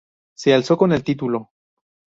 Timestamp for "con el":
0.79-1.03